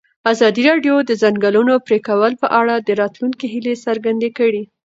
ازادي 0.31 0.63
راډیو 0.69 0.95
د 1.03 1.05
د 1.09 1.11
ځنګلونو 1.21 1.73
پرېکول 1.87 2.31
په 2.41 2.47
اړه 2.59 2.75
د 2.77 2.89
راتلونکي 3.01 3.45
هیلې 3.53 3.75
څرګندې 3.85 4.29
کړې. 4.37 4.63